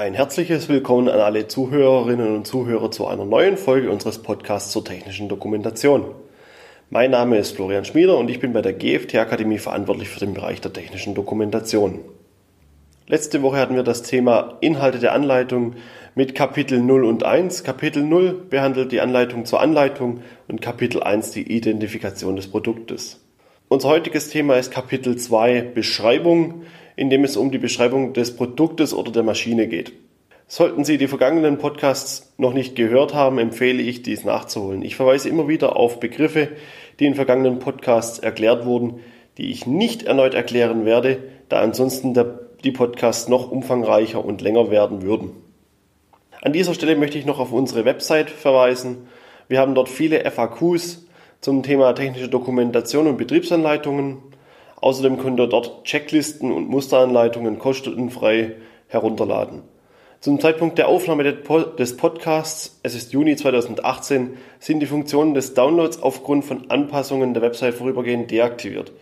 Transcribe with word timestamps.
Ein 0.00 0.14
herzliches 0.14 0.70
Willkommen 0.70 1.10
an 1.10 1.20
alle 1.20 1.46
Zuhörerinnen 1.46 2.34
und 2.34 2.46
Zuhörer 2.46 2.90
zu 2.90 3.06
einer 3.06 3.26
neuen 3.26 3.58
Folge 3.58 3.90
unseres 3.90 4.16
Podcasts 4.22 4.72
zur 4.72 4.82
technischen 4.82 5.28
Dokumentation. 5.28 6.06
Mein 6.88 7.10
Name 7.10 7.36
ist 7.36 7.54
Florian 7.54 7.84
Schmieder 7.84 8.16
und 8.16 8.30
ich 8.30 8.40
bin 8.40 8.54
bei 8.54 8.62
der 8.62 8.72
GFT 8.72 9.16
Akademie 9.16 9.58
verantwortlich 9.58 10.08
für 10.08 10.20
den 10.20 10.32
Bereich 10.32 10.62
der 10.62 10.72
technischen 10.72 11.14
Dokumentation. 11.14 11.98
Letzte 13.08 13.42
Woche 13.42 13.58
hatten 13.58 13.76
wir 13.76 13.82
das 13.82 14.00
Thema 14.00 14.56
Inhalte 14.62 15.00
der 15.00 15.12
Anleitung 15.12 15.74
mit 16.14 16.34
Kapitel 16.34 16.80
0 16.80 17.04
und 17.04 17.24
1. 17.24 17.62
Kapitel 17.62 18.02
0 18.02 18.46
behandelt 18.48 18.92
die 18.92 19.02
Anleitung 19.02 19.44
zur 19.44 19.60
Anleitung 19.60 20.22
und 20.48 20.62
Kapitel 20.62 21.02
1 21.02 21.32
die 21.32 21.42
Identifikation 21.42 22.36
des 22.36 22.46
Produktes. 22.46 23.20
Unser 23.68 23.90
heutiges 23.90 24.30
Thema 24.30 24.56
ist 24.56 24.72
Kapitel 24.72 25.16
2 25.16 25.60
Beschreibung, 25.60 26.62
in 27.00 27.08
dem 27.08 27.24
es 27.24 27.38
um 27.38 27.50
die 27.50 27.56
Beschreibung 27.56 28.12
des 28.12 28.36
Produktes 28.36 28.92
oder 28.92 29.10
der 29.10 29.22
Maschine 29.22 29.68
geht. 29.68 29.94
Sollten 30.48 30.84
Sie 30.84 30.98
die 30.98 31.08
vergangenen 31.08 31.56
Podcasts 31.56 32.30
noch 32.36 32.52
nicht 32.52 32.76
gehört 32.76 33.14
haben, 33.14 33.38
empfehle 33.38 33.82
ich, 33.82 34.02
dies 34.02 34.26
nachzuholen. 34.26 34.82
Ich 34.82 34.96
verweise 34.96 35.30
immer 35.30 35.48
wieder 35.48 35.76
auf 35.76 35.98
Begriffe, 35.98 36.48
die 36.98 37.06
in 37.06 37.14
vergangenen 37.14 37.58
Podcasts 37.58 38.18
erklärt 38.18 38.66
wurden, 38.66 39.00
die 39.38 39.50
ich 39.50 39.66
nicht 39.66 40.02
erneut 40.02 40.34
erklären 40.34 40.84
werde, 40.84 41.22
da 41.48 41.62
ansonsten 41.62 42.12
der, 42.12 42.38
die 42.64 42.70
Podcasts 42.70 43.28
noch 43.28 43.50
umfangreicher 43.50 44.22
und 44.22 44.42
länger 44.42 44.70
werden 44.70 45.00
würden. 45.00 45.30
An 46.42 46.52
dieser 46.52 46.74
Stelle 46.74 46.96
möchte 46.96 47.16
ich 47.16 47.24
noch 47.24 47.40
auf 47.40 47.50
unsere 47.50 47.86
Website 47.86 48.28
verweisen. 48.28 49.08
Wir 49.48 49.58
haben 49.58 49.74
dort 49.74 49.88
viele 49.88 50.30
FAQs 50.30 51.06
zum 51.40 51.62
Thema 51.62 51.94
technische 51.94 52.28
Dokumentation 52.28 53.06
und 53.06 53.16
Betriebsanleitungen. 53.16 54.18
Außerdem 54.80 55.18
könnt 55.18 55.38
ihr 55.38 55.46
dort 55.46 55.84
Checklisten 55.84 56.52
und 56.52 56.68
Musteranleitungen 56.68 57.58
kostenfrei 57.58 58.56
herunterladen. 58.88 59.62
Zum 60.20 60.38
Zeitpunkt 60.38 60.76
der 60.76 60.88
Aufnahme 60.88 61.24
des 61.24 61.96
Podcasts, 61.96 62.78
es 62.82 62.94
ist 62.94 63.12
Juni 63.12 63.36
2018, 63.36 64.36
sind 64.58 64.80
die 64.80 64.86
Funktionen 64.86 65.32
des 65.32 65.54
Downloads 65.54 66.02
aufgrund 66.02 66.44
von 66.44 66.70
Anpassungen 66.70 67.32
der 67.32 67.42
Website 67.42 67.74
vorübergehend 67.74 68.30
deaktiviert. 68.30 68.92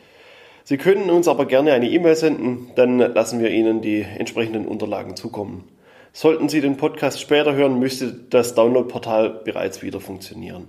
Sie 0.63 0.77
können 0.77 1.11
uns 1.11 1.27
aber 1.27 1.47
gerne 1.47 1.73
eine 1.73 1.91
E-Mail 1.91 2.15
senden, 2.15 2.71
dann 2.77 2.99
lassen 2.99 3.41
wir 3.41 3.51
Ihnen 3.51 3.81
die 3.81 4.03
entsprechenden 4.03 4.69
Unterlagen 4.69 5.17
zukommen. 5.17 5.65
Sollten 6.13 6.49
Sie 6.49 6.61
den 6.61 6.77
Podcast 6.77 7.21
später 7.21 7.55
hören, 7.55 7.79
müsste 7.79 8.13
das 8.13 8.55
Download-Portal 8.55 9.41
bereits 9.45 9.83
wieder 9.83 9.99
funktionieren. 10.01 10.69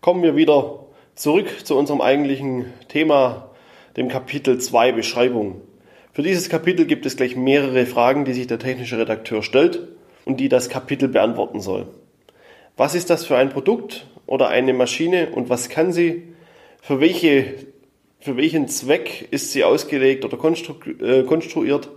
Kommen 0.00 0.22
wir 0.22 0.34
wieder 0.34 0.86
zurück 1.14 1.48
zu 1.64 1.76
unserem 1.76 2.00
eigentlichen 2.00 2.72
Thema, 2.88 3.50
dem 3.96 4.08
Kapitel 4.08 4.58
2 4.58 4.92
Beschreibung. 4.92 5.60
Für 6.12 6.22
dieses 6.22 6.48
Kapitel 6.48 6.86
gibt 6.86 7.06
es 7.06 7.16
gleich 7.16 7.36
mehrere 7.36 7.86
Fragen, 7.86 8.24
die 8.24 8.32
sich 8.32 8.46
der 8.46 8.58
technische 8.58 8.98
Redakteur 8.98 9.42
stellt 9.42 9.88
und 10.24 10.40
die 10.40 10.48
das 10.48 10.68
Kapitel 10.68 11.08
beantworten 11.08 11.60
soll. 11.60 11.86
Was 12.76 12.94
ist 12.94 13.10
das 13.10 13.24
für 13.24 13.36
ein 13.36 13.50
Produkt 13.50 14.06
oder 14.26 14.48
eine 14.48 14.72
Maschine 14.72 15.30
und 15.30 15.50
was 15.50 15.68
kann 15.68 15.92
sie? 15.92 16.22
Für, 16.80 17.00
welche, 17.00 17.54
für 18.20 18.36
welchen 18.36 18.68
Zweck 18.68 19.28
ist 19.30 19.52
sie 19.52 19.64
ausgelegt 19.64 20.24
oder 20.24 20.36
äh, 20.36 21.22
konstruiert? 21.22 21.90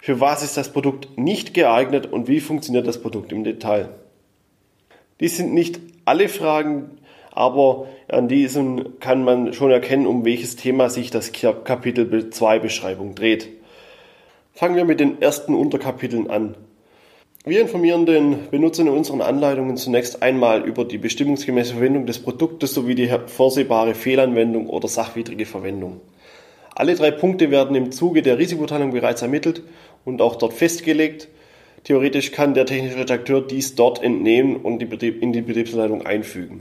Für 0.00 0.20
was 0.20 0.42
ist 0.42 0.56
das 0.56 0.72
Produkt 0.72 1.16
nicht 1.16 1.54
geeignet 1.54 2.06
und 2.12 2.28
wie 2.28 2.40
funktioniert 2.40 2.86
das 2.86 3.00
Produkt 3.00 3.32
im 3.32 3.44
Detail? 3.44 3.90
Dies 5.20 5.36
sind 5.36 5.54
nicht 5.54 5.80
alle 6.04 6.28
Fragen, 6.28 6.98
aber 7.32 7.86
an 8.08 8.28
diesem 8.28 8.98
kann 9.00 9.24
man 9.24 9.52
schon 9.52 9.70
erkennen, 9.70 10.06
um 10.06 10.24
welches 10.24 10.56
Thema 10.56 10.90
sich 10.90 11.10
das 11.10 11.32
Kapitel 11.32 12.30
2 12.30 12.58
Beschreibung 12.58 13.14
dreht. 13.14 13.48
Fangen 14.52 14.76
wir 14.76 14.84
mit 14.84 15.00
den 15.00 15.20
ersten 15.20 15.54
Unterkapiteln 15.54 16.30
an. 16.30 16.56
Wir 17.44 17.62
informieren 17.62 18.06
den 18.06 18.50
Benutzer 18.50 18.82
in 18.82 18.88
unseren 18.88 19.20
Anleitungen 19.20 19.76
zunächst 19.76 20.22
einmal 20.22 20.62
über 20.62 20.84
die 20.84 20.98
bestimmungsgemäße 20.98 21.72
Verwendung 21.72 22.06
des 22.06 22.20
Produktes 22.20 22.74
sowie 22.74 22.94
die 22.94 23.10
vorsehbare 23.26 23.94
Fehlanwendung 23.94 24.68
oder 24.68 24.86
sachwidrige 24.86 25.46
Verwendung. 25.46 26.00
Alle 26.74 26.94
drei 26.94 27.10
Punkte 27.10 27.50
werden 27.50 27.74
im 27.74 27.90
Zuge 27.90 28.22
der 28.22 28.38
Risikoteilung 28.38 28.92
bereits 28.92 29.22
ermittelt 29.22 29.62
und 30.04 30.22
auch 30.22 30.36
dort 30.36 30.52
festgelegt. 30.52 31.28
Theoretisch 31.84 32.30
kann 32.30 32.54
der 32.54 32.66
technische 32.66 32.98
Redakteur 32.98 33.40
dies 33.40 33.74
dort 33.74 34.02
entnehmen 34.02 34.56
und 34.56 34.80
in 34.80 35.32
die 35.32 35.42
Betriebsleitung 35.42 36.06
einfügen. 36.06 36.60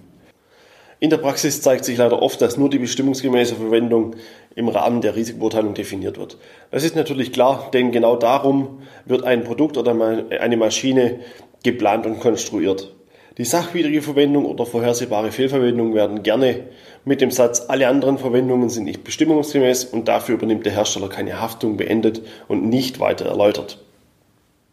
In 1.02 1.10
der 1.10 1.18
Praxis 1.18 1.64
zeigt 1.64 1.84
sich 1.84 1.98
leider 1.98 2.22
oft, 2.22 2.40
dass 2.44 2.58
nur 2.58 2.70
die 2.70 2.78
bestimmungsgemäße 2.78 3.56
Verwendung 3.56 4.16
im 4.54 4.70
Rahmen 4.70 5.02
der 5.02 5.16
Risikobeurteilung 5.16 5.74
definiert 5.74 6.20
wird. 6.20 6.38
Das 6.70 6.84
ist 6.84 6.96
natürlich 6.96 7.34
klar, 7.34 7.72
denn 7.74 7.92
genau 7.92 8.16
darum 8.16 8.84
wird 9.06 9.24
ein 9.24 9.44
Produkt 9.44 9.80
oder 9.80 9.96
eine 10.40 10.58
Maschine 10.58 11.22
geplant 11.64 12.06
und 12.06 12.20
konstruiert. 12.20 12.94
Die 13.40 13.46
sachwidrige 13.46 14.04
Verwendung 14.04 14.46
oder 14.46 14.68
vorhersehbare 14.68 15.32
Fehlverwendung 15.32 15.96
werden 15.96 16.22
gerne 16.22 16.68
mit 17.04 17.20
dem 17.20 17.32
Satz, 17.32 17.66
alle 17.68 17.88
anderen 17.88 18.20
Verwendungen 18.20 18.70
sind 18.70 18.84
nicht 18.84 19.04
bestimmungsgemäß 19.04 19.86
und 19.86 20.08
dafür 20.08 20.36
übernimmt 20.36 20.68
der 20.68 20.74
Hersteller 20.74 21.10
keine 21.10 21.42
Haftung 21.42 21.78
beendet 21.78 22.22
und 22.48 22.70
nicht 22.70 23.00
weiter 23.00 23.26
erläutert. 23.26 23.80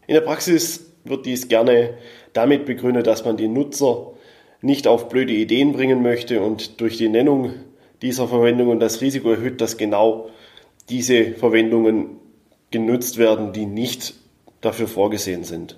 In 0.06 0.12
der 0.12 0.21
Praxis 0.21 0.93
wird 1.05 1.25
dies 1.25 1.49
gerne 1.49 1.94
damit 2.34 2.67
begründet, 2.67 3.06
dass 3.06 3.25
man 3.25 3.38
die 3.38 3.49
Nutzer 3.49 4.12
nicht 4.60 4.86
auf 4.86 5.08
blöde 5.08 5.32
Ideen 5.32 5.72
bringen 5.72 6.02
möchte 6.02 6.42
und 6.42 6.80
durch 6.80 6.96
die 6.96 7.08
Nennung 7.08 7.52
dieser 8.02 8.28
Verwendungen 8.28 8.80
das 8.80 9.00
Risiko 9.00 9.30
erhöht, 9.30 9.60
dass 9.60 9.76
genau 9.76 10.30
diese 10.88 11.32
Verwendungen 11.32 12.19
genutzt 12.70 13.19
werden, 13.19 13.52
die 13.52 13.66
nicht 13.66 14.14
dafür 14.60 14.88
vorgesehen 14.88 15.44
sind. 15.44 15.76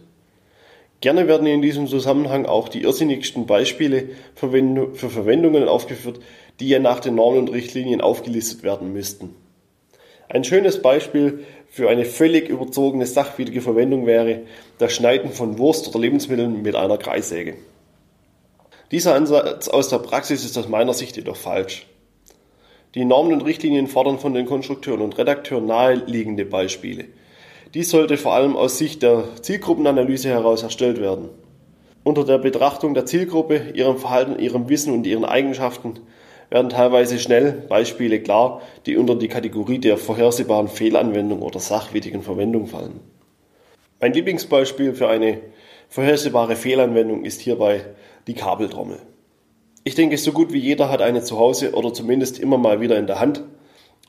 Gerne 1.01 1.29
werden 1.29 1.47
in 1.47 1.63
diesem 1.63 1.87
Zusammenhang 1.87 2.45
auch 2.45 2.69
die 2.69 2.83
irrsinnigsten 2.83 3.47
Beispiele 3.47 4.11
für 4.35 4.51
Verwendungen 5.11 5.67
aufgeführt, 5.67 6.21
die 6.61 6.69
ja 6.69 6.79
nach 6.79 7.01
den 7.01 7.15
Normen 7.15 7.41
und 7.41 7.53
Richtlinien 7.53 8.03
aufgelistet 8.03 8.63
werden 8.63 8.93
müssten. 8.93 9.35
Ein 10.29 10.45
schönes 10.45 10.83
Beispiel 10.83 11.45
für 11.71 11.89
eine 11.89 12.05
völlig 12.05 12.49
überzogene 12.49 13.07
sachwidrige 13.07 13.63
Verwendung 13.63 14.07
wäre 14.07 14.43
das 14.79 14.93
Schneiden 14.93 15.33
von 15.33 15.59
Wurst 15.59 15.89
oder 15.89 16.01
Lebensmitteln 16.01 16.63
mit 16.63 16.77
einer 16.77 16.99
Kreissäge. 16.99 17.55
Dieser 18.91 19.15
Ansatz 19.15 19.69
aus 19.69 19.89
der 19.89 19.99
Praxis 19.99 20.45
ist 20.45 20.59
aus 20.59 20.69
meiner 20.69 20.95
Sicht 20.95 21.17
jedoch 21.17 21.37
falsch. 21.37 21.87
Die 22.97 23.05
Normen 23.05 23.33
und 23.33 23.43
Richtlinien 23.43 23.87
fordern 23.87 24.19
von 24.19 24.35
den 24.35 24.47
Konstrukteuren 24.47 25.01
und 25.01 25.17
Redakteuren 25.17 25.67
naheliegende 25.67 26.45
Beispiele. 26.45 27.05
Dies 27.73 27.91
sollte 27.91 28.17
vor 28.17 28.35
allem 28.35 28.57
aus 28.57 28.79
Sicht 28.79 29.05
der 29.05 29.23
Zielgruppenanalyse 29.43 30.29
heraus 30.29 30.65
erstellt 30.65 31.01
werden. 31.01 31.29
Unter 32.03 32.25
der 32.25 32.39
Betrachtung 32.39 32.95
der 32.95 33.07
Zielgruppe, 33.07 33.71
ihrem 33.75 33.97
Verhalten, 33.97 34.41
ihrem 34.41 34.69
Wissen 34.69 34.93
und 34.93 35.07
ihren 35.07 35.25
Eigenschaften 35.25 36.01
werden 36.49 36.71
teilweise 36.71 37.21
schnell 37.21 37.53
Beispiele 37.69 38.21
klar, 38.21 38.61
die 38.87 38.97
unter 38.97 39.15
die 39.15 39.29
Kategorie 39.29 39.79
der 39.79 39.99
vorhersehbaren 39.99 40.67
Fehlanwendung 40.67 41.43
oder 41.43 41.61
sachwidrigen 41.61 42.23
Verwendung 42.23 42.67
fallen. 42.67 42.99
Mein 44.01 44.15
Lieblingsbeispiel 44.15 44.95
für 44.95 45.09
eine 45.09 45.39
vorhersehbare 45.91 46.57
Fehlanwendung 46.57 47.25
ist 47.25 47.41
hierbei 47.41 47.85
die 48.27 48.35
Kabeltrommel. 48.35 48.99
Ich 49.85 49.95
denke, 49.95 50.17
so 50.17 50.33
gut 50.33 50.53
wie 50.53 50.59
jeder 50.59 50.89
hat 50.89 51.03
eine 51.03 51.23
zu 51.23 51.39
Hause 51.39 51.73
oder 51.73 51.93
zumindest 51.93 52.39
immer 52.39 52.59
mal 52.59 52.81
wieder 52.81 52.99
in 52.99 53.07
der 53.07 53.21
Hand. 53.21 53.43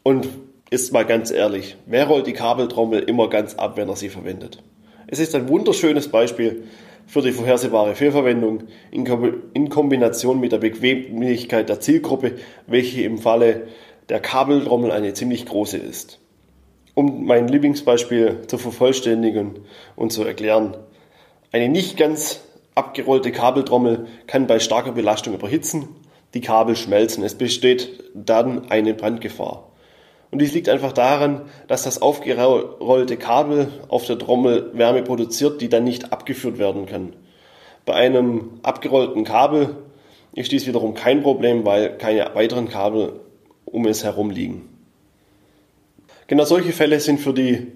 Und 0.04 0.30
ist 0.70 0.94
mal 0.94 1.06
ganz 1.06 1.32
ehrlich, 1.32 1.76
wer 1.86 2.08
rollt 2.08 2.28
die 2.28 2.34
Kabeltrommel 2.34 3.02
immer 3.02 3.30
ganz 3.30 3.56
ab, 3.56 3.78
wenn 3.78 3.90
er 3.90 3.96
sie 3.96 4.10
verwendet? 4.10 4.64
Es 5.08 5.20
ist 5.20 5.36
ein 5.36 5.50
wunderschönes 5.50 6.08
Beispiel 6.08 6.64
für 7.08 7.22
die 7.22 7.32
vorhersehbare 7.32 7.96
Fehlverwendung 7.96 8.64
in 8.92 9.70
Kombination 9.70 10.40
mit 10.40 10.54
der 10.54 10.60
Bequemlichkeit 10.60 11.68
der 11.68 11.82
Zielgruppe, 11.82 12.36
welche 12.68 13.02
im 13.02 13.18
Falle 13.18 13.68
der 14.10 14.20
Kabeltrommel 14.20 14.92
eine 14.92 15.14
ziemlich 15.14 15.46
große 15.46 15.78
ist. 15.78 16.20
Um 16.94 17.26
mein 17.26 17.48
Lieblingsbeispiel 17.48 18.42
zu 18.48 18.58
vervollständigen 18.58 19.60
und 19.96 20.12
zu 20.12 20.24
erklären, 20.24 20.78
eine 21.52 21.70
nicht 21.70 21.98
ganz 21.98 22.42
abgerollte 22.76 23.32
Kabeltrommel 23.32 24.08
kann 24.28 24.48
bei 24.48 24.60
starker 24.60 24.94
Belastung 24.94 25.34
überhitzen, 25.34 25.90
die 26.34 26.42
Kabel 26.42 26.76
schmelzen. 26.76 27.24
Es 27.24 27.36
besteht 27.36 28.04
dann 28.14 28.70
eine 28.72 28.94
Brandgefahr. 28.94 29.68
Und 30.32 30.40
dies 30.40 30.54
liegt 30.54 30.70
einfach 30.70 30.94
daran, 30.94 31.42
dass 31.68 31.84
das 31.84 32.02
aufgerollte 32.02 33.18
Kabel 33.18 33.68
auf 33.90 34.06
der 34.06 34.18
Trommel 34.18 34.72
Wärme 34.74 35.04
produziert, 35.04 35.62
die 35.62 35.68
dann 35.68 35.84
nicht 35.84 36.14
abgeführt 36.14 36.58
werden 36.58 36.86
kann. 36.86 37.14
Bei 37.86 37.96
einem 37.96 38.60
abgerollten 38.64 39.26
Kabel 39.26 39.76
ist 40.34 40.54
dies 40.54 40.66
wiederum 40.68 40.94
kein 40.94 41.22
Problem, 41.22 41.66
weil 41.66 41.98
keine 41.98 42.34
weiteren 42.34 42.70
Kabel 42.70 43.20
um 43.66 43.86
es 43.86 44.06
herum 44.06 44.30
liegen. 44.30 44.70
Genau 46.28 46.46
solche 46.46 46.72
Fälle 46.72 47.02
sind 47.02 47.20
für 47.20 47.34
die 47.34 47.68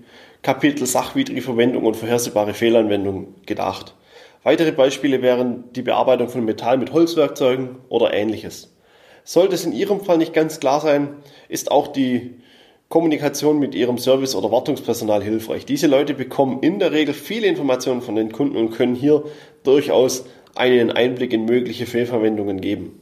Kapitel 0.46 0.86
sachwidrige 0.86 1.42
Verwendung 1.42 1.86
und 1.86 1.96
vorhersehbare 1.96 2.54
Fehlanwendung 2.54 3.34
gedacht. 3.48 3.96
Weitere 4.44 4.72
Beispiele 4.72 5.24
wären 5.24 5.64
die 5.72 5.82
Bearbeitung 5.82 6.30
von 6.30 6.46
Metall 6.46 6.78
mit 6.78 6.94
Holzwerkzeugen 6.94 7.78
oder 7.90 8.14
ähnliches. 8.14 8.72
Sollte 9.24 9.56
es 9.56 9.66
in 9.66 9.72
Ihrem 9.72 10.02
Fall 10.02 10.20
nicht 10.20 10.34
ganz 10.34 10.60
klar 10.60 10.82
sein, 10.82 11.16
ist 11.50 11.72
auch 11.72 11.88
die 11.88 12.36
Kommunikation 12.90 13.58
mit 13.58 13.74
ihrem 13.74 13.98
Service- 13.98 14.36
oder 14.36 14.52
Wartungspersonal 14.52 15.24
hilfreich. 15.24 15.66
Diese 15.66 15.88
Leute 15.88 16.14
bekommen 16.14 16.60
in 16.62 16.78
der 16.78 16.92
Regel 16.92 17.16
viele 17.16 17.48
Informationen 17.48 18.04
von 18.04 18.16
den 18.16 18.32
Kunden 18.32 18.56
und 18.56 18.70
können 18.70 18.94
hier 18.94 19.24
durchaus 19.64 20.26
einen 20.54 20.92
Einblick 20.92 21.34
in 21.34 21.46
mögliche 21.46 21.88
Fehlverwendungen 21.88 22.62
geben. 22.62 23.00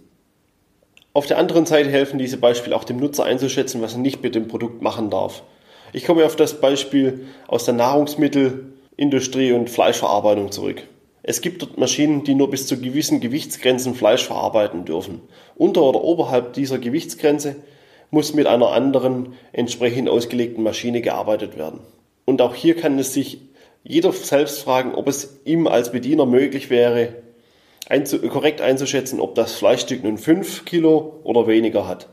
Auf 1.12 1.26
der 1.26 1.40
anderen 1.40 1.66
Seite 1.66 1.90
helfen 1.90 2.20
diese 2.20 2.38
Beispiele 2.38 2.74
auch 2.74 2.86
dem 2.86 2.96
Nutzer 2.96 3.26
einzuschätzen, 3.26 3.82
was 3.82 3.96
er 3.96 4.00
nicht 4.00 4.24
mit 4.24 4.34
dem 4.34 4.48
Produkt 4.48 4.82
machen 4.82 5.10
darf. 5.10 5.44
Ich 5.96 6.06
komme 6.06 6.26
auf 6.26 6.36
das 6.36 6.60
Beispiel 6.60 7.28
aus 7.48 7.66
der 7.66 7.76
Nahrungsmittelindustrie 7.76 9.52
und 9.52 9.70
Fleischverarbeitung 9.70 10.52
zurück. 10.52 10.82
Es 11.22 11.40
gibt 11.40 11.62
dort 11.62 11.78
Maschinen, 11.78 12.24
die 12.24 12.34
nur 12.34 12.50
bis 12.50 12.66
zu 12.66 12.82
gewissen 12.82 13.22
Gewichtsgrenzen 13.22 13.94
Fleisch 13.94 14.26
verarbeiten 14.26 14.86
dürfen. 14.86 15.22
Unter 15.56 15.84
oder 15.84 16.04
oberhalb 16.04 16.54
dieser 16.54 16.80
Gewichtsgrenze 16.80 17.58
muss 18.10 18.34
mit 18.34 18.48
einer 18.48 18.72
anderen 18.72 19.34
entsprechend 19.54 20.10
ausgelegten 20.10 20.64
Maschine 20.64 21.02
gearbeitet 21.02 21.58
werden. 21.58 21.80
Und 22.26 22.42
auch 22.42 22.56
hier 22.56 22.76
kann 22.76 22.98
es 22.98 23.14
sich 23.14 23.42
jeder 23.84 24.12
selbst 24.14 24.62
fragen, 24.62 24.96
ob 24.96 25.08
es 25.08 25.42
ihm 25.46 25.68
als 25.68 25.92
Bediener 25.92 26.26
möglich 26.26 26.70
wäre, 26.72 27.10
korrekt 28.30 28.62
einzuschätzen, 28.62 29.20
ob 29.20 29.36
das 29.36 29.54
Fleischstück 29.54 30.04
nun 30.04 30.18
5 30.18 30.66
Kilo 30.66 31.20
oder 31.24 31.48
weniger 31.48 31.88
hat. 31.88 32.10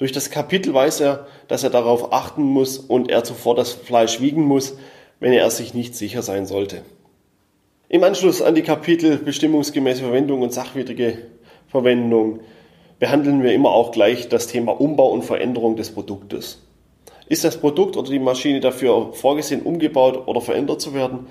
Durch 0.00 0.12
das 0.12 0.30
Kapitel 0.30 0.72
weiß 0.72 1.00
er, 1.00 1.26
dass 1.46 1.62
er 1.62 1.68
darauf 1.68 2.14
achten 2.14 2.42
muss 2.42 2.78
und 2.78 3.10
er 3.10 3.22
zuvor 3.22 3.54
das 3.54 3.72
Fleisch 3.72 4.18
wiegen 4.22 4.44
muss, 4.44 4.78
wenn 5.20 5.34
er 5.34 5.50
sich 5.50 5.74
nicht 5.74 5.94
sicher 5.94 6.22
sein 6.22 6.46
sollte. 6.46 6.80
Im 7.90 8.02
Anschluss 8.02 8.40
an 8.40 8.54
die 8.54 8.62
Kapitel 8.62 9.18
bestimmungsgemäße 9.18 10.00
Verwendung 10.00 10.40
und 10.40 10.54
sachwidrige 10.54 11.18
Verwendung 11.68 12.40
behandeln 12.98 13.42
wir 13.42 13.52
immer 13.52 13.72
auch 13.72 13.92
gleich 13.92 14.30
das 14.30 14.46
Thema 14.46 14.80
Umbau 14.80 15.10
und 15.10 15.22
Veränderung 15.22 15.76
des 15.76 15.90
Produktes. 15.90 16.62
Ist 17.28 17.44
das 17.44 17.58
Produkt 17.58 17.98
oder 17.98 18.10
die 18.10 18.18
Maschine 18.18 18.60
dafür 18.60 19.12
vorgesehen, 19.12 19.60
umgebaut 19.60 20.26
oder 20.26 20.40
verändert 20.40 20.80
zu 20.80 20.94
werden? 20.94 21.26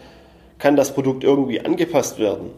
Kann 0.59 0.75
das 0.75 0.93
Produkt 0.93 1.23
irgendwie 1.23 1.59
angepasst 1.59 2.19
werden? 2.19 2.51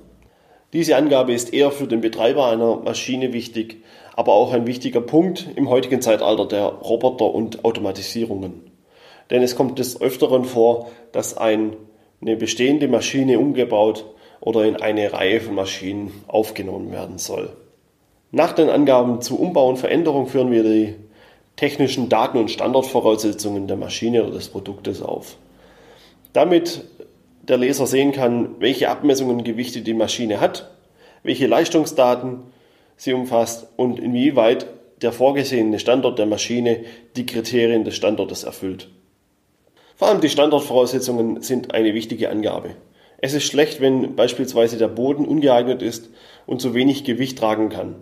Diese 0.74 0.96
Angabe 0.96 1.34
ist 1.34 1.54
eher 1.54 1.72
für 1.72 1.88
den 1.88 2.02
Betreiber 2.02 2.48
einer 2.48 2.78
Maschine 2.78 3.34
wichtig, 3.34 3.84
aber 4.16 4.34
auch 4.34 4.54
ein 4.54 4.68
wichtiger 4.68 5.02
Punkt 5.02 5.48
im 5.56 5.70
heutigen 5.70 6.02
Zeitalter 6.02 6.48
der 6.48 6.66
Roboter 6.66 7.34
und 7.34 7.66
Automatisierungen. 7.66 8.72
Denn 9.30 9.42
es 9.44 9.56
kommt 9.56 9.80
des 9.80 10.00
Öfteren 10.00 10.46
vor, 10.46 10.92
dass 11.12 11.38
eine 11.38 11.76
bestehende 12.22 12.88
Maschine 12.88 13.40
umgebaut 13.40 14.06
oder 14.40 14.66
in 14.66 14.78
eine 14.78 15.12
Reihe 15.12 15.42
von 15.42 15.56
Maschinen 15.56 16.12
aufgenommen 16.28 16.92
werden 16.92 17.18
soll. 17.18 17.50
Nach 18.32 18.54
den 18.54 18.70
Angaben 18.70 19.22
zu 19.22 19.38
Umbau 19.38 19.68
und 19.68 19.78
Veränderung 19.78 20.28
führen 20.28 20.52
wir 20.52 20.64
die 20.64 20.96
technischen 21.58 22.08
Daten 22.08 22.38
und 22.38 22.50
Standardvoraussetzungen 22.50 23.68
der 23.68 23.78
Maschine 23.78 24.24
oder 24.24 24.36
des 24.36 24.48
Produktes 24.48 25.02
auf. 25.02 25.36
Damit 26.34 26.86
der 27.52 27.58
Leser 27.58 27.86
sehen 27.86 28.14
kann, 28.14 28.56
welche 28.60 28.90
Abmessungen 28.90 29.40
und 29.40 29.44
Gewichte 29.44 29.82
die 29.82 29.94
Maschine 29.94 30.40
hat, 30.40 30.72
welche 31.22 31.48
Leistungsdaten 31.48 32.40
sie 32.96 33.12
umfasst 33.12 33.68
und 33.76 34.00
inwieweit 34.00 34.68
der 35.02 35.12
vorgesehene 35.12 35.78
Standort 35.78 36.18
der 36.18 36.28
Maschine 36.28 36.86
die 37.18 37.26
Kriterien 37.26 37.84
des 37.84 37.98
Standortes 37.98 38.46
erfüllt. 38.46 38.90
Vor 39.98 40.08
allem 40.08 40.22
die 40.22 40.30
Standortvoraussetzungen 40.30 41.42
sind 41.42 41.74
eine 41.74 41.94
wichtige 41.94 42.30
Angabe. 42.30 42.70
Es 43.18 43.34
ist 43.34 43.44
schlecht, 43.44 43.82
wenn 43.82 44.16
beispielsweise 44.16 44.78
der 44.78 44.88
Boden 44.88 45.26
ungeeignet 45.26 45.82
ist 45.82 46.10
und 46.46 46.62
zu 46.62 46.74
wenig 46.74 47.04
Gewicht 47.04 47.38
tragen 47.38 47.68
kann. 47.68 47.96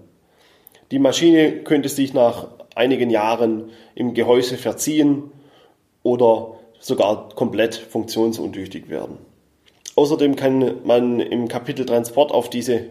Die 0.92 1.00
Maschine 1.00 1.64
könnte 1.64 1.90
sich 1.90 2.14
nach 2.14 2.50
einigen 2.76 3.10
Jahren 3.10 3.72
im 3.96 4.14
Gehäuse 4.14 4.58
verziehen 4.58 5.32
oder 6.04 6.60
sogar 6.80 7.30
komplett 7.30 7.74
funktionsuntüchtig 7.74 8.90
werden. 8.90 9.18
Außerdem 10.00 10.38
kann 10.38 10.76
man 10.86 11.20
im 11.20 11.50
Kapitel 11.50 11.86
Transport 11.86 12.32
auf 12.32 12.50
diese 12.50 12.86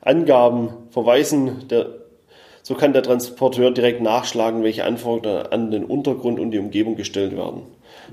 Angaben 0.00 0.70
verweisen. 0.88 1.68
Der, 1.68 1.88
so 2.62 2.74
kann 2.74 2.94
der 2.94 3.02
Transporteur 3.02 3.72
direkt 3.72 4.00
nachschlagen, 4.00 4.62
welche 4.62 4.86
Anforderungen 4.86 5.52
an 5.52 5.70
den 5.70 5.84
Untergrund 5.84 6.40
und 6.40 6.52
die 6.52 6.58
Umgebung 6.58 6.96
gestellt 6.96 7.36
werden. 7.36 7.60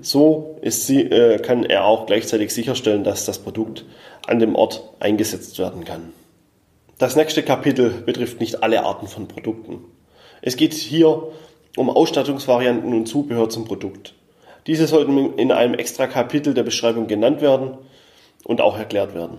So 0.02 0.60
sie, 0.62 1.04
äh, 1.04 1.40
kann 1.40 1.64
er 1.64 1.86
auch 1.86 2.06
gleichzeitig 2.06 2.54
sicherstellen, 2.54 3.06
dass 3.06 3.26
das 3.26 3.40
Produkt 3.40 3.86
an 4.28 4.40
dem 4.40 4.56
Ort 4.56 4.90
eingesetzt 5.00 5.58
werden 5.58 5.86
kann. 5.86 6.12
Das 7.00 7.16
nächste 7.16 7.44
Kapitel 7.44 7.92
betrifft 7.92 8.42
nicht 8.42 8.62
alle 8.62 8.84
Arten 8.84 9.08
von 9.08 9.30
Produkten. 9.30 9.86
Es 10.42 10.58
geht 10.58 10.74
hier 10.74 11.30
um 11.78 11.90
Ausstattungsvarianten 11.90 12.94
und 12.94 13.06
Zubehör 13.06 13.48
zum 13.48 13.64
Produkt. 13.64 14.16
Diese 14.68 14.86
sollten 14.86 15.38
in 15.38 15.54
einem 15.54 15.76
extra 15.76 16.08
Kapitel 16.08 16.54
der 16.54 16.64
Beschreibung 16.64 17.08
genannt 17.08 17.40
werden 17.40 17.78
und 18.46 18.62
auch 18.62 18.78
erklärt 18.78 19.14
werden. 19.14 19.38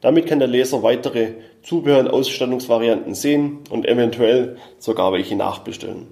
Damit 0.00 0.26
kann 0.26 0.40
der 0.40 0.48
Leser 0.48 0.82
weitere 0.82 1.34
Zubehör- 1.62 2.00
und 2.00 2.08
Ausstattungsvarianten 2.08 3.14
sehen 3.14 3.60
und 3.70 3.86
eventuell 3.86 4.56
sogar 4.78 5.12
welche 5.12 5.36
nachbestellen. 5.36 6.08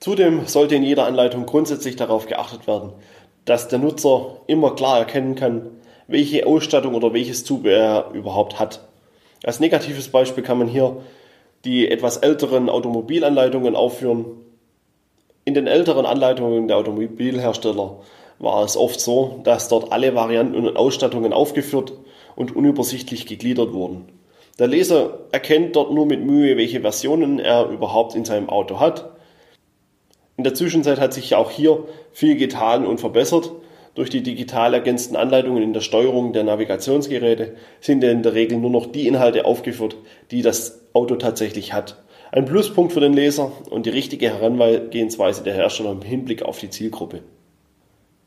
Zudem 0.00 0.46
sollte 0.46 0.74
in 0.74 0.82
jeder 0.82 1.06
Anleitung 1.06 1.46
grundsätzlich 1.46 1.94
darauf 1.94 2.26
geachtet 2.26 2.66
werden, 2.66 2.92
dass 3.44 3.68
der 3.68 3.78
Nutzer 3.78 4.38
immer 4.46 4.74
klar 4.74 4.98
erkennen 4.98 5.34
kann, 5.36 5.70
welche 6.08 6.46
Ausstattung 6.46 6.94
oder 6.94 7.12
welches 7.12 7.44
Zubehör 7.44 7.78
er 7.78 8.14
überhaupt 8.14 8.58
hat. 8.58 8.80
Als 9.44 9.60
negatives 9.60 10.08
Beispiel 10.08 10.42
kann 10.42 10.58
man 10.58 10.68
hier 10.68 10.96
die 11.64 11.88
etwas 11.88 12.16
älteren 12.16 12.68
Automobilanleitungen 12.68 13.76
aufführen. 13.76 14.24
In 15.44 15.54
den 15.54 15.66
älteren 15.66 16.06
Anleitungen 16.06 16.68
der 16.68 16.78
Automobilhersteller 16.78 18.00
war 18.40 18.64
es 18.64 18.76
oft 18.76 19.00
so, 19.00 19.40
dass 19.44 19.68
dort 19.68 19.92
alle 19.92 20.14
Varianten 20.14 20.66
und 20.66 20.76
Ausstattungen 20.76 21.32
aufgeführt 21.32 21.92
und 22.34 22.56
unübersichtlich 22.56 23.26
gegliedert 23.26 23.72
wurden. 23.72 24.08
Der 24.58 24.66
Leser 24.66 25.20
erkennt 25.30 25.76
dort 25.76 25.92
nur 25.92 26.06
mit 26.06 26.24
Mühe, 26.24 26.56
welche 26.56 26.80
Versionen 26.80 27.38
er 27.38 27.68
überhaupt 27.68 28.14
in 28.14 28.24
seinem 28.24 28.48
Auto 28.48 28.80
hat. 28.80 29.10
In 30.36 30.44
der 30.44 30.54
Zwischenzeit 30.54 30.98
hat 30.98 31.12
sich 31.12 31.34
auch 31.34 31.50
hier 31.50 31.84
viel 32.12 32.36
getan 32.36 32.86
und 32.86 32.98
verbessert. 32.98 33.52
Durch 33.94 34.08
die 34.08 34.22
digital 34.22 34.72
ergänzten 34.72 35.16
Anleitungen 35.16 35.62
in 35.62 35.72
der 35.72 35.80
Steuerung 35.80 36.32
der 36.32 36.44
Navigationsgeräte 36.44 37.56
sind 37.80 38.02
in 38.04 38.22
der 38.22 38.34
Regel 38.34 38.58
nur 38.58 38.70
noch 38.70 38.86
die 38.86 39.06
Inhalte 39.06 39.44
aufgeführt, 39.44 39.96
die 40.30 40.42
das 40.42 40.80
Auto 40.94 41.16
tatsächlich 41.16 41.74
hat. 41.74 42.02
Ein 42.32 42.46
Pluspunkt 42.46 42.92
für 42.92 43.00
den 43.00 43.12
Leser 43.12 43.52
und 43.68 43.86
die 43.86 43.90
richtige 43.90 44.30
Herangehensweise 44.30 45.42
der 45.42 45.54
Hersteller 45.54 45.92
im 45.92 46.02
Hinblick 46.02 46.42
auf 46.42 46.58
die 46.58 46.70
Zielgruppe. 46.70 47.20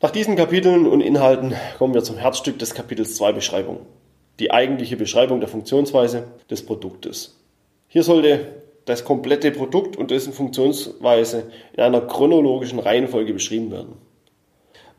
Nach 0.04 0.12
diesen 0.12 0.36
Kapiteln 0.36 0.86
und 0.86 1.00
Inhalten 1.00 1.54
kommen 1.78 1.94
wir 1.94 2.04
zum 2.04 2.18
Herzstück 2.18 2.60
des 2.60 2.74
Kapitels 2.74 3.16
2 3.16 3.32
Beschreibung. 3.32 3.86
Die 4.38 4.52
eigentliche 4.52 4.98
Beschreibung 4.98 5.40
der 5.40 5.48
Funktionsweise 5.48 6.26
des 6.50 6.66
Produktes. 6.66 7.40
Hier 7.88 8.04
sollte 8.04 8.50
das 8.84 9.06
komplette 9.06 9.52
Produkt 9.52 9.96
und 9.96 10.12
dessen 10.12 10.34
Funktionsweise 10.34 11.46
in 11.72 11.80
einer 11.84 12.02
chronologischen 12.02 12.80
Reihenfolge 12.80 13.32
beschrieben 13.32 13.72
werden. 13.72 13.94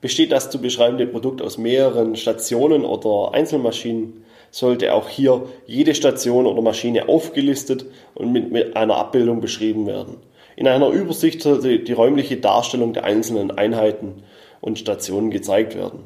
Besteht 0.01 0.33
das 0.33 0.49
zu 0.49 0.59
beschreibende 0.59 1.07
Produkt 1.07 1.43
aus 1.43 1.59
mehreren 1.59 2.17
Stationen 2.17 2.87
oder 2.87 3.35
Einzelmaschinen, 3.35 4.25
sollte 4.51 4.95
auch 4.95 5.11
hier 5.11 5.43
jede 5.67 5.95
Station 5.95 6.47
oder 6.47 6.63
Maschine 6.63 7.11
aufgelistet 7.11 7.85
und 8.15 8.33
mit, 8.33 8.51
mit 8.51 8.75
einer 8.75 8.97
Abbildung 8.97 9.43
beschrieben 9.43 9.87
werden. 9.87 10.17
In 10.57 10.67
einer 10.67 10.89
Übersicht 10.89 11.43
sollte 11.43 11.81
die 11.81 11.93
räumliche 11.93 12.39
Darstellung 12.39 12.95
der 12.95 13.05
einzelnen 13.05 13.51
Einheiten 13.51 14.23
und 14.65 14.79
Stationen 14.79 15.31
gezeigt 15.31 15.75
werden. 15.75 16.01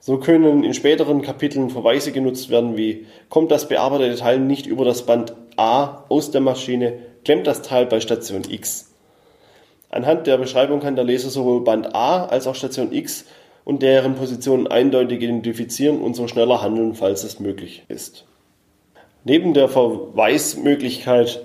So 0.00 0.18
können 0.18 0.64
in 0.64 0.74
späteren 0.74 1.22
Kapiteln 1.22 1.70
Verweise 1.70 2.10
genutzt 2.10 2.50
werden 2.50 2.76
wie 2.76 3.06
kommt 3.28 3.52
das 3.52 3.68
bearbeitete 3.68 4.16
Teil 4.16 4.40
nicht 4.40 4.66
über 4.66 4.84
das 4.84 5.06
Band 5.06 5.34
A 5.56 6.04
aus 6.08 6.32
der 6.32 6.40
Maschine, 6.40 6.94
klemmt 7.24 7.46
das 7.46 7.62
Teil 7.62 7.86
bei 7.86 8.00
Station 8.00 8.42
X. 8.48 8.92
Anhand 9.88 10.26
der 10.26 10.36
Beschreibung 10.36 10.80
kann 10.80 10.96
der 10.96 11.04
Leser 11.04 11.30
sowohl 11.30 11.62
Band 11.62 11.94
A 11.94 12.24
als 12.24 12.48
auch 12.48 12.56
Station 12.56 12.92
X 12.92 13.24
und 13.64 13.82
deren 13.82 14.16
Positionen 14.16 14.66
eindeutig 14.66 15.22
identifizieren 15.22 16.00
und 16.00 16.14
so 16.14 16.26
schneller 16.26 16.62
handeln, 16.62 16.94
falls 16.94 17.22
es 17.22 17.38
möglich 17.38 17.84
ist. 17.88 18.26
Neben 19.22 19.54
der 19.54 19.68
Verweismöglichkeit 19.68 21.40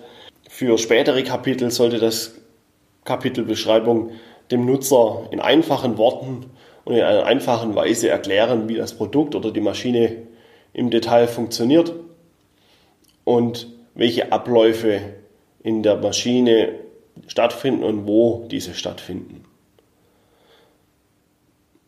für 0.50 0.78
spätere 0.80 1.22
Kapitel 1.24 1.70
sollte 1.70 2.00
das 2.00 2.34
Kapitel 3.06 3.44
Beschreibung 3.44 4.12
dem 4.52 4.66
Nutzer 4.66 5.28
in 5.32 5.40
einfachen 5.40 5.98
Worten 5.98 6.52
und 6.84 6.96
in 6.96 7.02
einer 7.02 7.26
einfachen 7.26 7.76
Weise 7.76 8.10
erklären, 8.10 8.68
wie 8.68 8.76
das 8.76 8.94
Produkt 8.94 9.36
oder 9.36 9.52
die 9.52 9.62
Maschine 9.62 10.24
im 10.74 10.90
Detail 10.90 11.28
funktioniert 11.28 11.94
und 13.24 13.68
welche 13.94 14.32
Abläufe 14.32 15.02
in 15.64 15.84
der 15.84 15.98
Maschine 15.98 16.80
stattfinden 17.28 17.84
und 17.84 18.08
wo 18.08 18.48
diese 18.50 18.74
stattfinden. 18.74 19.46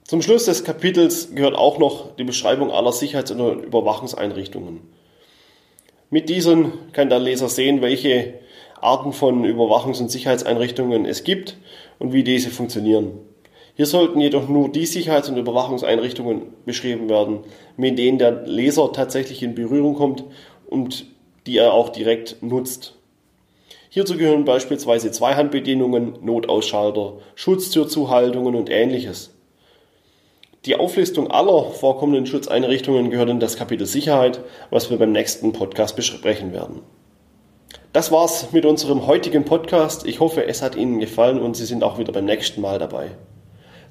Zum 0.03 0.22
Schluss 0.22 0.46
des 0.46 0.63
Kapitels 0.63 1.34
gehört 1.34 1.55
auch 1.55 1.79
noch 1.79 2.15
die 2.17 2.24
Beschreibung 2.24 2.72
aller 2.72 2.91
Sicherheits- 2.91 3.32
und 3.32 3.63
Überwachungseinrichtungen. 3.63 4.82
Mit 6.10 6.29
diesen 6.29 6.91
kann 6.91 7.10
der 7.10 7.20
Leser 7.20 7.50
sehen, 7.50 7.82
welche 7.82 8.36
Arten 8.83 9.13
von 9.13 9.45
Überwachungs- 9.45 10.01
und 10.01 10.11
Sicherheitseinrichtungen 10.11 11.05
es 11.05 11.23
gibt 11.23 11.57
und 11.99 12.13
wie 12.13 12.23
diese 12.23 12.49
funktionieren. 12.49 13.19
Hier 13.75 13.87
sollten 13.87 14.19
jedoch 14.19 14.47
nur 14.47 14.69
die 14.69 14.85
Sicherheits- 14.85 15.29
und 15.29 15.37
Überwachungseinrichtungen 15.37 16.53
beschrieben 16.65 17.09
werden, 17.09 17.39
mit 17.75 17.97
denen 17.97 18.19
der 18.19 18.45
Leser 18.45 18.91
tatsächlich 18.93 19.41
in 19.41 19.55
Berührung 19.55 19.95
kommt 19.95 20.23
und 20.69 21.05
die 21.47 21.57
er 21.57 21.73
auch 21.73 21.89
direkt 21.89 22.37
nutzt. 22.41 22.95
Hierzu 23.89 24.17
gehören 24.17 24.45
beispielsweise 24.45 25.11
Zweihandbedienungen, 25.11 26.17
Notausschalter, 26.21 27.17
Schutztürzuhaltungen 27.35 28.55
und 28.55 28.69
ähnliches. 28.69 29.33
Die 30.65 30.75
Auflistung 30.75 31.29
aller 31.29 31.71
vorkommenden 31.71 32.25
Schutzeinrichtungen 32.25 33.09
gehört 33.09 33.29
in 33.29 33.39
das 33.39 33.57
Kapitel 33.57 33.85
Sicherheit, 33.85 34.39
was 34.69 34.89
wir 34.89 34.97
beim 34.97 35.11
nächsten 35.11 35.51
Podcast 35.51 35.95
besprechen 35.95 36.53
werden. 36.53 36.81
Das 37.93 38.12
war's 38.12 38.51
mit 38.51 38.65
unserem 38.65 39.05
heutigen 39.05 39.45
Podcast. 39.45 40.07
Ich 40.07 40.19
hoffe, 40.19 40.47
es 40.47 40.63
hat 40.63 40.75
Ihnen 40.75 41.00
gefallen 41.00 41.39
und 41.39 41.55
Sie 41.55 41.65
sind 41.67 41.83
auch 41.83 42.00
wieder 42.00 42.12
beim 42.12 42.25
nächsten 42.25 42.59
Mal 42.59 42.79
dabei. 42.79 43.12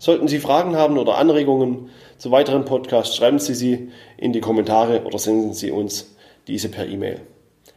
Sollten 0.01 0.27
Sie 0.27 0.41
Fragen 0.41 0.75
haben 0.75 0.99
oder 0.99 1.19
Anregungen 1.19 1.89
zu 2.19 2.33
weiteren 2.33 2.65
Podcasts, 2.65 3.15
schreiben 3.15 3.39
Sie 3.39 3.55
sie 3.55 3.91
in 4.17 4.33
die 4.33 4.41
Kommentare 4.41 5.05
oder 5.05 5.21
senden 5.21 5.55
Sie 5.55 5.71
uns 5.71 6.17
diese 6.49 6.69
per 6.69 6.89
E-Mail. 6.89 7.21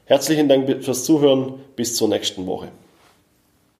Herzlichen 0.06 0.50
Dank 0.50 0.84
fürs 0.84 1.06
Zuhören. 1.06 1.60
Bis 1.76 1.96
zur 1.96 2.10
nächsten 2.10 2.48
Woche. 2.48 2.70